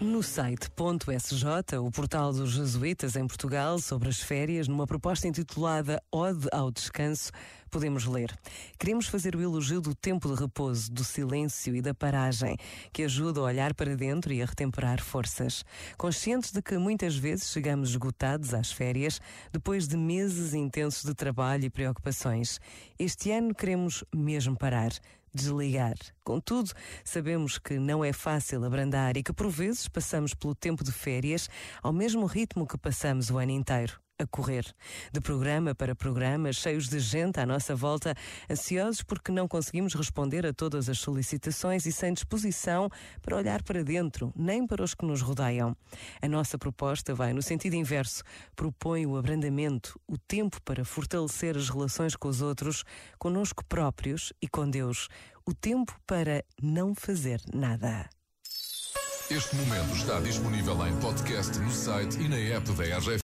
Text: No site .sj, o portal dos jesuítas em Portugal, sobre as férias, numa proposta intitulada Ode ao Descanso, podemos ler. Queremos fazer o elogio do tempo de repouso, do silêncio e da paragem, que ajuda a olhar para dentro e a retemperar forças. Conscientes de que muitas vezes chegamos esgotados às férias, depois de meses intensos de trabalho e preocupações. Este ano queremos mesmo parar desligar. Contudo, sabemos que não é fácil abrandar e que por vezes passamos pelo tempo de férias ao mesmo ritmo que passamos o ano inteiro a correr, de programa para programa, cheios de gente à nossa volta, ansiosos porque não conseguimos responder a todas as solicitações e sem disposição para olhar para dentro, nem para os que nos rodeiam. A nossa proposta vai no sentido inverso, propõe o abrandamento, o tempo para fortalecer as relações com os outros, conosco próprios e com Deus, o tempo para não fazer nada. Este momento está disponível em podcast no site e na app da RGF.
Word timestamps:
No 0.00 0.22
site 0.24 0.68
.sj, 1.20 1.78
o 1.78 1.88
portal 1.92 2.32
dos 2.32 2.50
jesuítas 2.50 3.14
em 3.14 3.28
Portugal, 3.28 3.78
sobre 3.78 4.08
as 4.08 4.18
férias, 4.18 4.66
numa 4.66 4.88
proposta 4.88 5.28
intitulada 5.28 6.02
Ode 6.10 6.48
ao 6.50 6.72
Descanso, 6.72 7.30
podemos 7.74 8.04
ler. 8.04 8.32
Queremos 8.78 9.08
fazer 9.08 9.34
o 9.34 9.42
elogio 9.42 9.80
do 9.80 9.96
tempo 9.96 10.32
de 10.32 10.40
repouso, 10.40 10.92
do 10.92 11.02
silêncio 11.02 11.74
e 11.74 11.82
da 11.82 11.92
paragem, 11.92 12.56
que 12.92 13.02
ajuda 13.02 13.40
a 13.40 13.42
olhar 13.42 13.74
para 13.74 13.96
dentro 13.96 14.32
e 14.32 14.40
a 14.40 14.46
retemperar 14.46 15.02
forças. 15.02 15.64
Conscientes 15.98 16.52
de 16.52 16.62
que 16.62 16.78
muitas 16.78 17.16
vezes 17.16 17.50
chegamos 17.50 17.90
esgotados 17.90 18.54
às 18.54 18.70
férias, 18.70 19.20
depois 19.52 19.88
de 19.88 19.96
meses 19.96 20.54
intensos 20.54 21.02
de 21.02 21.12
trabalho 21.14 21.64
e 21.64 21.70
preocupações. 21.70 22.60
Este 22.96 23.32
ano 23.32 23.52
queremos 23.52 24.04
mesmo 24.14 24.56
parar 24.56 24.92
desligar. 25.34 25.96
Contudo, 26.22 26.70
sabemos 27.04 27.58
que 27.58 27.76
não 27.76 28.04
é 28.04 28.12
fácil 28.12 28.64
abrandar 28.64 29.16
e 29.16 29.22
que 29.24 29.32
por 29.32 29.50
vezes 29.50 29.88
passamos 29.88 30.32
pelo 30.32 30.54
tempo 30.54 30.84
de 30.84 30.92
férias 30.92 31.50
ao 31.82 31.92
mesmo 31.92 32.24
ritmo 32.24 32.68
que 32.68 32.78
passamos 32.78 33.30
o 33.30 33.38
ano 33.38 33.50
inteiro 33.50 34.03
a 34.18 34.26
correr, 34.26 34.64
de 35.12 35.20
programa 35.20 35.74
para 35.74 35.94
programa, 35.94 36.52
cheios 36.52 36.88
de 36.88 37.00
gente 37.00 37.40
à 37.40 37.46
nossa 37.46 37.74
volta, 37.74 38.14
ansiosos 38.48 39.02
porque 39.02 39.32
não 39.32 39.48
conseguimos 39.48 39.94
responder 39.94 40.46
a 40.46 40.52
todas 40.52 40.88
as 40.88 40.98
solicitações 40.98 41.84
e 41.86 41.92
sem 41.92 42.12
disposição 42.12 42.88
para 43.20 43.36
olhar 43.36 43.62
para 43.62 43.82
dentro, 43.82 44.32
nem 44.36 44.66
para 44.66 44.84
os 44.84 44.94
que 44.94 45.04
nos 45.04 45.20
rodeiam. 45.20 45.76
A 46.22 46.28
nossa 46.28 46.56
proposta 46.56 47.14
vai 47.14 47.32
no 47.32 47.42
sentido 47.42 47.74
inverso, 47.74 48.22
propõe 48.54 49.06
o 49.06 49.16
abrandamento, 49.16 49.98
o 50.06 50.16
tempo 50.16 50.62
para 50.62 50.84
fortalecer 50.84 51.56
as 51.56 51.68
relações 51.68 52.14
com 52.14 52.28
os 52.28 52.40
outros, 52.40 52.84
conosco 53.18 53.64
próprios 53.64 54.32
e 54.40 54.46
com 54.46 54.68
Deus, 54.68 55.08
o 55.44 55.52
tempo 55.52 55.94
para 56.06 56.44
não 56.62 56.94
fazer 56.94 57.40
nada. 57.52 58.08
Este 59.30 59.56
momento 59.56 59.96
está 59.96 60.20
disponível 60.20 60.86
em 60.86 60.94
podcast 61.00 61.58
no 61.58 61.70
site 61.70 62.20
e 62.20 62.28
na 62.28 62.36
app 62.36 62.70
da 62.72 62.84
RGF. 62.84 63.10